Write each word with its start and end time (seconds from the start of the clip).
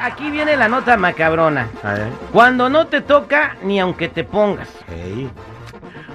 aquí 0.00 0.30
viene 0.30 0.56
la 0.56 0.68
nota 0.68 0.96
macabrona. 0.96 1.68
A 1.82 1.94
ver. 1.94 2.08
Cuando 2.32 2.68
no 2.68 2.86
te 2.86 3.00
toca, 3.00 3.56
ni 3.62 3.80
aunque 3.80 4.08
te 4.08 4.24
pongas. 4.24 4.68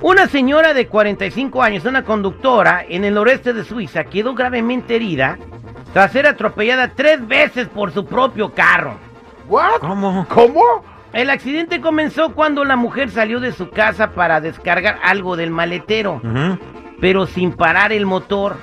Una 0.00 0.26
señora 0.28 0.74
de 0.74 0.86
45 0.86 1.62
años, 1.62 1.84
una 1.84 2.04
conductora 2.04 2.84
en 2.88 3.04
el 3.04 3.14
noreste 3.14 3.52
de 3.52 3.64
Suiza, 3.64 4.04
quedó 4.04 4.34
gravemente 4.34 4.96
herida 4.96 5.38
tras 5.92 6.12
ser 6.12 6.26
atropellada 6.26 6.92
tres 6.94 7.26
veces 7.26 7.68
por 7.68 7.92
su 7.92 8.04
propio 8.04 8.52
carro. 8.52 8.98
¿What? 9.48 9.80
¿Cómo? 9.80 10.26
¿Cómo? 10.28 10.84
El 11.12 11.30
accidente 11.30 11.80
comenzó 11.80 12.34
cuando 12.34 12.64
la 12.64 12.76
mujer 12.76 13.10
salió 13.10 13.40
de 13.40 13.52
su 13.52 13.70
casa 13.70 14.10
para 14.10 14.40
descargar 14.40 14.98
algo 15.02 15.36
del 15.36 15.50
maletero, 15.50 16.20
pero 17.00 17.26
sin 17.26 17.52
parar 17.52 17.92
el 17.92 18.04
motor. 18.04 18.56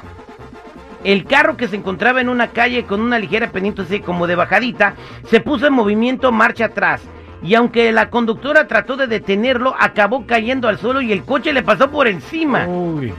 El 1.04 1.26
carro 1.26 1.58
que 1.58 1.68
se 1.68 1.76
encontraba 1.76 2.22
en 2.22 2.30
una 2.30 2.48
calle 2.48 2.86
con 2.86 3.02
una 3.02 3.20
ligera 3.20 3.52
pendiente 3.52 3.82
así 3.82 4.00
como 4.00 4.28
de 4.28 4.36
bajadita, 4.36 4.96
se 5.26 5.42
puso 5.42 5.68
en 5.68 5.74
movimiento 5.74 6.32
marcha 6.32 6.66
atrás. 6.66 7.02
Y 7.42 7.56
aunque 7.56 7.92
la 7.92 8.10
conductora 8.10 8.68
trató 8.68 8.96
de 8.96 9.08
detenerlo, 9.08 9.76
acabó 9.78 10.26
cayendo 10.26 10.70
al 10.70 10.78
suelo 10.78 11.02
y 11.02 11.12
el 11.12 11.24
coche 11.24 11.52
le 11.52 11.62
pasó 11.62 11.92
por 11.92 12.08
encima. 12.08 12.66
Uy. 12.68 13.14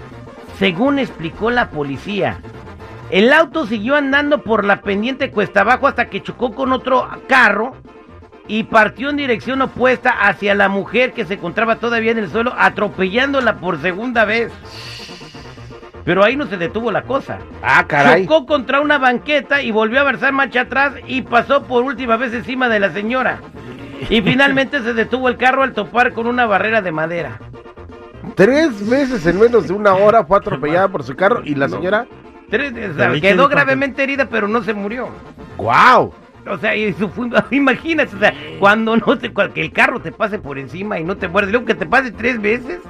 Según 0.59 0.99
explicó 0.99 1.51
la 1.51 1.69
policía, 1.69 2.39
el 3.11 3.33
auto 3.33 3.67
siguió 3.67 3.97
andando 3.97 4.43
por 4.43 4.65
la 4.65 4.81
pendiente 4.81 5.31
cuesta 5.31 5.61
abajo 5.61 5.87
hasta 5.87 6.09
que 6.09 6.23
chocó 6.23 6.55
con 6.55 6.73
otro 6.73 7.07
carro 7.29 7.77
y 8.47 8.65
partió 8.65 9.11
en 9.11 9.17
dirección 9.17 9.63
opuesta 9.63 10.11
hacia 10.11 10.55
la 10.55 10.69
mujer 10.69 11.13
que 11.13 11.25
se 11.25 11.35
encontraba 11.35 11.77
todavía 11.77 12.13
en 12.13 12.19
el 12.19 12.31
suelo, 12.31 12.55
atropellándola 12.57 13.57
por 13.57 13.81
segunda 13.81 14.25
vez. 14.25 14.53
Pero 16.05 16.23
ahí 16.23 16.37
no 16.37 16.47
se 16.47 16.57
detuvo 16.59 16.91
la 16.93 17.03
cosa. 17.03 17.39
Ah, 17.63 17.87
caray. 17.87 18.25
Chocó 18.27 18.45
contra 18.47 18.81
una 18.81 18.99
banqueta 18.99 19.63
y 19.63 19.71
volvió 19.71 19.99
a 19.99 20.03
avanzar 20.03 20.33
marcha 20.33 20.63
atrás 20.63 20.93
y 21.07 21.23
pasó 21.23 21.65
por 21.65 21.83
última 21.83 22.17
vez 22.17 22.35
encima 22.35 22.69
de 22.69 22.81
la 22.81 22.93
señora. 22.93 23.41
Y 24.11 24.21
finalmente 24.23 24.83
se 24.83 24.93
detuvo 24.93 25.29
el 25.29 25.37
carro 25.39 25.63
al 25.63 25.73
topar 25.73 26.13
con 26.13 26.27
una 26.27 26.45
barrera 26.47 26.83
de 26.83 26.93
madera. 26.93 27.41
Tres 28.35 28.87
veces 28.89 29.25
en 29.27 29.39
menos 29.39 29.69
de 29.69 29.73
una 29.75 29.95
hora 29.95 30.25
fue 30.25 30.39
atropellada 30.39 30.89
por 30.89 31.03
su 31.05 31.15
carro 31.15 31.43
y 31.45 31.55
la 31.55 31.69
señora. 31.69 32.07
Tres- 32.51 32.73
o 32.73 32.95
sea, 32.95 33.13
quedó 33.21 33.49
¿qué 33.49 33.55
gravemente 33.55 34.03
herida, 34.03 34.27
pero 34.29 34.47
no 34.49 34.63
se 34.63 34.75
murió. 34.75 35.09
¡Wow! 35.57 36.13
O 36.47 36.59
sea, 36.59 36.75
eso 36.75 37.09
fue- 37.09 37.31
imagínate, 37.51 38.15
o 38.15 38.19
sea, 38.19 38.35
cuando 38.59 38.97
no 38.97 39.19
te, 39.19 39.33
que 39.33 39.61
el 39.63 39.73
carro 39.73 40.01
te 40.01 40.13
pase 40.13 40.39
por 40.39 40.59
encima 40.59 40.99
y 40.99 41.05
no 41.05 41.17
te 41.17 41.29
muerde, 41.29 41.51
luego 41.53 41.67
que 41.67 41.75
te 41.75 41.87
pase 41.87 42.11
tres 42.13 42.41
veces. 42.41 42.81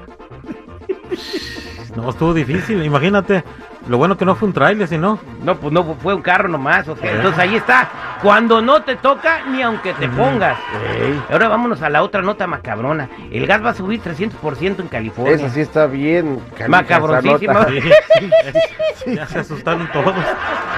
No, 1.97 2.11
estuvo 2.11 2.35
difícil. 2.35 2.83
Imagínate. 2.85 3.45
Lo 3.87 3.99
bueno 3.99 4.17
que 4.17 4.25
no 4.25 4.35
fue 4.35 4.49
un 4.49 4.55
trailer, 4.55 4.89
sino. 4.89 5.19
No, 5.43 5.57
pues 5.57 5.71
no 5.71 5.85
fue 6.03 6.15
un 6.15 6.23
carro 6.23 6.49
nomás, 6.49 6.89
o 6.89 6.97
sea, 6.97 7.11
Eh. 7.11 7.17
entonces 7.17 7.39
ahí 7.39 7.55
está. 7.57 7.87
Cuando 8.23 8.63
no 8.63 8.83
te 8.83 8.97
toca, 8.97 9.43
ni 9.51 9.61
aunque 9.61 9.93
te 9.93 10.09
pongas. 10.09 10.57
Ahora 11.31 11.49
vámonos 11.49 11.83
a 11.83 11.91
la 11.91 12.03
otra 12.03 12.23
nota 12.23 12.47
macabrona. 12.47 13.11
El 13.31 13.47
gas 13.47 13.63
va 13.63 13.71
a 13.71 13.75
subir 13.75 14.01
300% 14.01 14.81
en 14.81 14.89
California. 14.89 15.35
Esa 15.35 15.51
sí 15.51 15.61
está 15.61 15.87
bien. 15.87 16.41
esa 16.57 16.69
nota. 17.23 17.69
Sí, 17.69 17.81
sí. 19.05 19.15
Ya 19.17 19.27
se 19.27 19.41
asustaron 19.41 19.87
todos. 19.93 20.15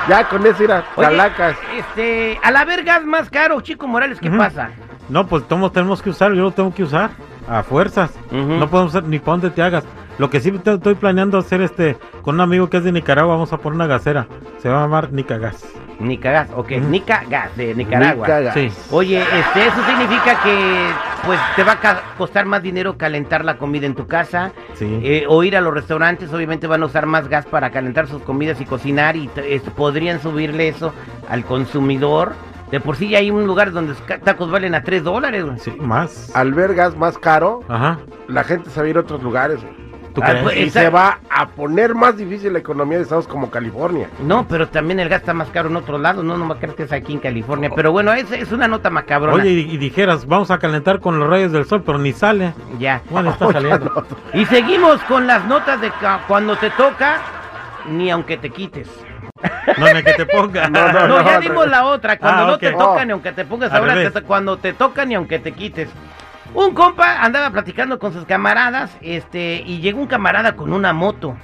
Ya 0.09 0.29
con 0.29 0.45
eso 0.45 0.65
era 0.65 0.85
Oye, 0.97 1.07
calacas. 1.07 1.57
este, 1.79 2.41
al 2.43 2.57
haber 2.57 2.83
gas 2.83 3.05
más 3.05 3.31
caro, 3.31 3.61
Chico 3.61 3.87
Morales, 3.87 4.19
¿qué 4.19 4.31
pasa? 4.31 4.71
No, 5.09 5.29
pues 5.29 5.47
todos 5.47 5.73
tenemos 5.73 6.03
que 6.03 6.11
usar. 6.11 6.33
Yo 6.33 6.43
lo 6.43 6.51
tengo 6.51 6.75
que 6.75 6.83
usar. 6.83 7.11
A 7.49 7.63
fuerzas. 7.63 8.11
No 8.33 8.69
podemos 8.69 8.93
usar 8.93 9.05
ni 9.05 9.21
para 9.21 9.33
donde 9.33 9.51
te 9.51 9.63
hagas. 9.63 9.85
Lo 10.19 10.31
que 10.31 10.41
sí 10.41 10.53
estoy 10.65 10.95
planeando 10.95 11.39
hacer 11.39 11.61
este 11.61 11.97
con 12.23 12.37
un 12.37 12.41
amigo 12.41 12.71
que 12.71 12.79
es 12.79 12.85
de 12.85 12.93
Nicaragua, 12.93 13.35
vamos 13.35 13.53
a 13.53 13.59
poner 13.59 13.75
una 13.77 13.87
gasera. 13.87 14.27
Se 14.63 14.69
va 14.69 14.79
a 14.79 14.83
llamar 14.83 15.13
Nicagas. 15.13 15.65
Nica 15.99 16.31
Gas, 16.31 16.51
ok, 16.55 16.73
Ujú. 16.79 16.89
Nica 16.91 17.23
Gas 17.29 17.57
de 17.57 17.75
Nicaragua. 17.75 18.27
Ni 18.27 18.33
cagas. 18.33 18.55
Sí. 18.55 18.71
Oye, 18.91 19.19
este, 19.23 19.67
eso 19.67 19.77
significa 19.87 20.43
que 20.43 20.91
pues 21.25 21.41
te 21.57 21.63
va 21.65 21.79
a 21.83 22.17
costar 22.19 22.45
más 22.45 22.63
dinero 22.63 22.99
calentar 22.99 23.45
la 23.47 23.57
comida 23.57 23.87
en 23.87 23.95
tu 23.95 24.07
casa 24.07 24.53
Sí. 24.75 25.01
eh, 25.03 25.25
o 25.27 25.43
ir 25.43 25.57
a 25.57 25.63
los 25.63 25.73
restaurantes, 25.73 26.31
obviamente 26.35 26.67
van 26.67 26.83
a 26.83 26.87
usar 26.87 27.07
más 27.07 27.29
gas 27.29 27.47
para 27.47 27.71
calentar 27.71 28.09
sus 28.09 28.21
comidas 28.23 28.61
y 28.61 28.67
cocinar 28.67 29.17
y 29.17 29.31
es- 29.37 29.63
podrían 29.63 30.21
subirle 30.21 30.69
eso 30.69 30.93
al 31.31 31.45
consumidor. 31.47 32.33
De 32.71 32.81
por 32.81 32.97
sí 32.97 33.09
ya 33.09 33.19
hay 33.19 33.31
un 33.31 33.47
lugar 33.47 33.73
donde 33.73 33.95
tacos 34.25 34.51
valen 34.51 34.75
a 34.75 34.83
3 34.83 35.03
dólares. 35.03 35.45
güey. 35.47 35.59
Sí, 35.61 35.71
más. 35.81 36.35
Al 36.37 36.53
ver 36.53 36.75
gas 36.75 36.95
más 36.97 37.17
caro, 37.17 37.61
Ajá. 37.69 38.01
la 38.29 38.45
gente 38.45 38.69
se 38.71 38.81
va 38.81 38.87
a 38.87 38.91
ir 38.91 38.97
a 38.99 39.01
otros 39.01 39.23
lugares. 39.23 39.61
Güey. 40.21 40.33
¿Tú 40.33 40.39
Ah, 40.39 40.43
pues, 40.43 40.57
Y 40.57 40.63
Esa- 40.65 40.81
se 40.81 40.91
va 40.91 41.19
a 41.31 41.47
poner 41.49 41.95
más 41.95 42.17
difícil 42.17 42.53
la 42.53 42.59
economía 42.59 42.97
de 42.99 43.05
estados 43.05 43.27
como 43.29 43.51
California. 43.51 44.09
No, 44.21 44.47
pero 44.49 44.69
también 44.69 45.01
el 45.01 45.09
gas 45.09 45.21
está 45.21 45.35
más 45.35 45.49
caro 45.51 45.69
en 45.69 45.77
otros 45.77 46.01
lados, 46.01 46.25
no, 46.25 46.37
no 46.37 46.45
me 46.47 46.57
crees 46.57 46.75
que 46.75 46.83
es 46.85 46.93
aquí 46.93 47.13
en 47.13 47.21
California. 47.21 47.71
Pero 47.75 47.93
bueno, 47.93 48.13
es, 48.13 48.31
es 48.33 48.53
una 48.53 48.69
nota 48.69 48.91
macabrona. 48.91 49.35
Oye, 49.43 49.51
y, 49.51 49.71
y 49.75 49.77
dijeras, 49.77 50.27
vamos 50.27 50.51
a 50.51 50.59
calentar 50.59 51.01
con 51.01 51.19
los 51.19 51.29
rayos 51.29 51.53
del 51.53 51.65
sol, 51.67 51.83
pero 51.85 51.99
ni 51.99 52.13
sale. 52.13 52.53
ya. 52.79 53.03
Bueno, 53.11 53.31
está 53.31 53.47
saliendo. 53.53 54.07
Y 54.33 54.45
seguimos 54.47 55.01
con 55.03 55.27
las 55.27 55.45
notas 55.47 55.81
de 55.81 55.91
ca- 56.01 56.21
cuando 56.29 56.57
te 56.57 56.71
toca, 56.71 57.21
ni 57.89 58.11
aunque 58.11 58.37
te 58.37 58.51
quites. 58.51 58.89
No, 59.77 59.87
ni 59.93 60.03
que 60.03 60.15
te 60.15 60.27
ponga. 60.27 60.69
No, 60.71 60.93
no, 60.93 61.09
No, 61.09 61.25
ya 61.25 61.39
dimos 61.41 61.67
la 61.69 61.85
otra. 61.85 62.19
Cuando 62.19 62.43
Ah, 62.45 62.47
no 62.47 62.59
te 62.59 62.73
toca 62.73 63.03
Oh. 63.03 63.05
ni 63.05 63.13
aunque 63.13 63.33
te 63.33 63.45
pongas, 63.45 63.71
Al 63.73 63.79
ahora 63.81 64.11
te- 64.11 64.23
cuando 64.23 64.57
te 64.57 64.73
toca 64.73 65.05
ni 65.05 65.15
aunque 65.15 65.39
te 65.39 65.53
quites. 65.53 65.89
Un 66.55 66.73
compa 66.73 67.23
andaba 67.23 67.51
platicando 67.51 67.99
con 67.99 68.13
sus 68.13 68.25
camaradas, 68.25 68.97
este, 69.03 69.63
y 69.67 69.81
llegó 69.81 70.01
un 70.01 70.07
camarada 70.07 70.57
con 70.57 70.73
una 70.73 70.93
moto. 70.93 71.37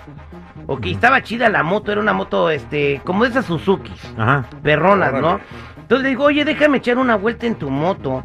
Ok, 0.66 0.86
estaba 0.86 1.22
chida 1.22 1.48
la 1.48 1.62
moto, 1.62 1.92
era 1.92 2.00
una 2.00 2.12
moto, 2.12 2.48
este, 2.50 3.00
como 3.04 3.24
de 3.24 3.30
esas 3.30 3.46
Suzuki, 3.46 3.92
Ajá. 4.16 4.46
perronas, 4.62 5.12
¿no? 5.14 5.40
Entonces 5.76 6.04
le 6.04 6.08
digo, 6.10 6.24
oye, 6.24 6.44
déjame 6.44 6.78
echar 6.78 6.98
una 6.98 7.16
vuelta 7.16 7.46
en 7.46 7.56
tu 7.56 7.68
moto. 7.68 8.22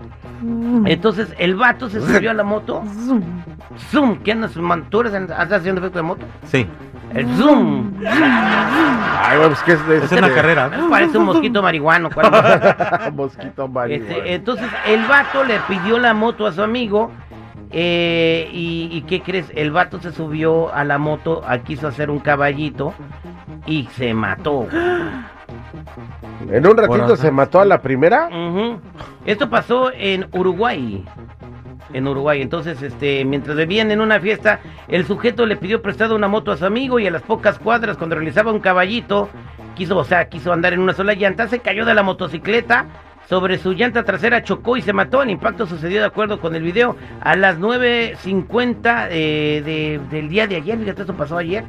Entonces 0.85 1.33
el 1.39 1.55
vato 1.55 1.89
se 1.89 1.99
subió 1.99 2.31
a 2.31 2.33
la 2.33 2.43
moto. 2.43 2.83
Zoom, 3.91 4.19
¿qué 4.19 4.31
andas? 4.31 4.53
¿Tú 4.89 5.01
eres, 5.01 5.13
estás 5.13 5.51
haciendo 5.51 5.81
efecto 5.81 5.99
de 5.99 6.03
moto? 6.03 6.25
Sí. 6.45 6.67
El 7.13 7.27
zoom. 7.35 7.93
Ay, 8.05 9.37
güey, 9.37 9.49
pues 9.49 9.63
que 9.63 9.71
es 9.73 10.11
una 10.11 10.33
carrera. 10.33 10.69
Parece 10.89 11.17
un 11.17 11.25
mosquito 11.25 11.61
marihuano. 11.61 12.09
¿cuál? 12.11 12.31
Mosquito. 13.13 13.69
Este, 13.87 14.33
entonces 14.33 14.67
el 14.85 15.05
vato 15.05 15.43
le 15.43 15.59
pidió 15.67 15.97
la 15.99 16.13
moto 16.13 16.45
a 16.45 16.51
su 16.51 16.61
amigo. 16.61 17.11
eh, 17.71 18.49
y, 18.53 18.89
y 18.91 19.01
¿qué 19.01 19.21
crees? 19.21 19.51
El 19.55 19.71
vato 19.71 19.99
se 19.99 20.11
subió 20.11 20.73
a 20.73 20.83
la 20.83 20.97
moto, 20.97 21.43
quiso 21.65 21.87
hacer 21.87 22.09
un 22.09 22.19
caballito 22.19 22.93
y 23.65 23.87
se 23.93 24.13
mató. 24.13 24.67
En 26.49 26.65
un 26.67 26.77
ratito 26.77 27.15
se 27.15 27.31
mató 27.31 27.59
a 27.59 27.65
la 27.65 27.81
primera. 27.81 28.29
Esto 29.25 29.49
pasó 29.49 29.91
en 29.93 30.27
Uruguay. 30.31 31.03
En 31.93 32.07
Uruguay. 32.07 32.41
Entonces, 32.41 32.81
este, 32.81 33.23
mientras 33.25 33.55
bebían 33.55 33.91
en 33.91 34.01
una 34.01 34.19
fiesta, 34.19 34.59
el 34.87 35.05
sujeto 35.05 35.45
le 35.45 35.55
pidió 35.55 35.81
prestado 35.81 36.15
una 36.15 36.27
moto 36.27 36.51
a 36.51 36.57
su 36.57 36.65
amigo 36.65 36.99
y 36.99 37.07
a 37.07 37.11
las 37.11 37.21
pocas 37.21 37.59
cuadras, 37.59 37.97
cuando 37.97 38.15
realizaba 38.15 38.51
un 38.51 38.59
caballito, 38.59 39.29
quiso, 39.75 39.97
o 39.97 40.03
sea, 40.03 40.27
quiso 40.27 40.51
andar 40.51 40.73
en 40.73 40.79
una 40.81 40.93
sola 40.93 41.13
llanta, 41.13 41.47
se 41.47 41.59
cayó 41.59 41.85
de 41.85 41.93
la 41.93 42.03
motocicleta. 42.03 42.85
Sobre 43.29 43.57
su 43.57 43.73
llanta 43.73 44.03
trasera 44.03 44.41
chocó 44.41 44.77
y 44.77 44.81
se 44.81 44.93
mató. 44.93 45.21
El 45.21 45.29
impacto 45.31 45.65
sucedió 45.67 45.99
de 45.99 46.05
acuerdo 46.05 46.39
con 46.39 46.55
el 46.55 46.63
video 46.63 46.95
a 47.19 47.35
las 47.35 47.59
9.50 47.59 49.07
eh, 49.11 49.61
de- 49.65 49.99
del 50.09 50.29
día 50.29 50.47
de 50.47 50.55
ayer. 50.55 50.77
Fíjate, 50.79 51.01
esto 51.01 51.13
pasó 51.13 51.37
ayer. 51.37 51.65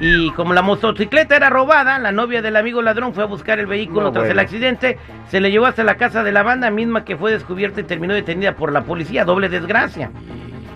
Y 0.00 0.30
como 0.32 0.52
la 0.54 0.62
motocicleta 0.62 1.36
era 1.36 1.50
robada, 1.50 1.98
la 1.98 2.12
novia 2.12 2.42
del 2.42 2.56
amigo 2.56 2.82
ladrón 2.82 3.14
fue 3.14 3.24
a 3.24 3.26
buscar 3.26 3.58
el 3.58 3.66
vehículo 3.66 4.02
No, 4.02 4.12
tras 4.12 4.28
el 4.28 4.38
accidente. 4.38 4.98
Se 5.28 5.40
le 5.40 5.50
llevó 5.50 5.66
hasta 5.66 5.84
la 5.84 5.96
casa 5.96 6.22
de 6.22 6.32
la 6.32 6.42
banda 6.42 6.70
misma 6.70 7.04
que 7.04 7.16
fue 7.16 7.32
descubierta 7.32 7.80
y 7.80 7.84
terminó 7.84 8.14
detenida 8.14 8.54
por 8.54 8.72
la 8.72 8.82
policía. 8.82 9.24
Doble 9.24 9.48
desgracia. 9.48 10.10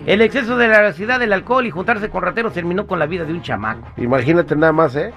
El 0.06 0.22
exceso 0.22 0.56
de 0.56 0.68
la 0.68 0.80
velocidad 0.80 1.20
del 1.20 1.32
alcohol 1.32 1.66
y 1.66 1.70
juntarse 1.70 2.08
con 2.08 2.22
rateros 2.22 2.52
terminó 2.54 2.86
con 2.86 2.98
la 2.98 3.06
vida 3.06 3.24
de 3.24 3.32
un 3.32 3.42
chamaco. 3.42 3.86
Imagínate 3.98 4.56
nada 4.56 4.72
más, 4.72 4.96
¿eh? 4.96 5.12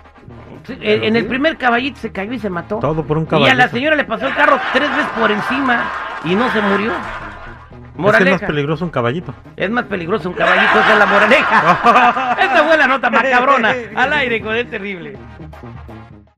Sí, 0.67 0.77
En 0.81 1.03
en 1.03 1.15
el 1.15 1.25
primer 1.25 1.57
caballito 1.57 1.99
se 1.99 2.11
cayó 2.11 2.33
y 2.33 2.39
se 2.39 2.49
mató. 2.49 2.79
Todo 2.79 3.03
por 3.03 3.17
un 3.17 3.23
y 3.23 3.27
a 3.27 3.29
caballito. 3.29 3.55
la 3.57 3.67
señora 3.69 3.95
le 3.95 4.03
pasó 4.05 4.27
el 4.27 4.35
carro 4.35 4.59
tres 4.73 4.89
veces 4.89 5.07
por 5.19 5.31
encima 5.31 5.85
y 6.25 6.35
no 6.35 6.49
se 6.51 6.61
murió. 6.61 6.91
Es 7.93 7.97
que 7.97 8.01
es 8.01 8.05
Moraleja. 8.05 8.37
más 8.37 8.41
peligroso 8.49 8.85
un 8.85 8.91
caballito. 8.91 9.35
Es 9.55 9.69
más 9.69 9.85
peligroso 9.85 10.29
un 10.29 10.35
caballito, 10.35 10.79
esa 10.79 10.93
es 10.93 10.99
la 10.99 11.05
moraleja. 11.05 12.35
Esta 12.39 12.63
fue 12.63 12.77
la 12.77 12.87
nota 12.87 13.09
macabrona. 13.11 13.75
Al 13.95 14.13
aire 14.13 14.41
con 14.41 14.55
el 14.55 14.67
terrible. 14.67 15.17